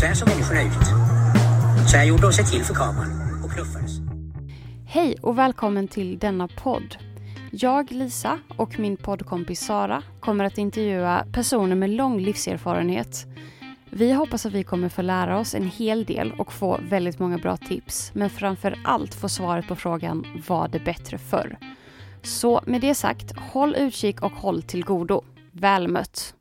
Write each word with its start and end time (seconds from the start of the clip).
Så 0.00 0.06
här 0.06 0.14
såg 0.14 0.28
människorna 0.28 0.62
ut. 0.62 0.86
Så 1.90 1.96
här 1.96 2.04
gjorde 2.04 2.22
de 2.22 2.32
sig 2.32 2.44
till 2.44 2.64
för 2.64 2.74
kameran 2.74 3.44
och 3.44 3.50
knuffades. 3.50 3.90
Hej 4.86 5.16
och 5.22 5.38
välkommen 5.38 5.88
till 5.88 6.18
denna 6.18 6.48
podd. 6.48 6.96
Jag, 7.50 7.92
Lisa, 7.92 8.38
och 8.56 8.78
min 8.78 8.96
poddkompis 8.96 9.60
Sara 9.60 10.02
kommer 10.20 10.44
att 10.44 10.58
intervjua 10.58 11.26
personer 11.32 11.76
med 11.76 11.90
lång 11.90 12.20
livserfarenhet. 12.20 13.26
Vi 13.90 14.12
hoppas 14.12 14.46
att 14.46 14.52
vi 14.52 14.64
kommer 14.64 14.88
få 14.88 15.02
lära 15.02 15.38
oss 15.38 15.54
en 15.54 15.70
hel 15.70 16.04
del 16.04 16.32
och 16.38 16.52
få 16.52 16.80
väldigt 16.88 17.18
många 17.18 17.38
bra 17.38 17.56
tips. 17.56 18.10
Men 18.14 18.30
framför 18.30 18.78
allt 18.84 19.14
få 19.14 19.28
svaret 19.28 19.68
på 19.68 19.76
frågan 19.76 20.26
var 20.48 20.68
det 20.68 20.84
bättre 20.84 21.18
förr? 21.18 21.58
Så 22.22 22.60
med 22.66 22.80
det 22.80 22.94
sagt, 22.94 23.38
håll 23.38 23.76
utkik 23.76 24.22
och 24.22 24.32
håll 24.32 24.62
till 24.62 24.84
godo. 24.84 25.22
Väl 25.52 25.88
mött! 25.88 26.34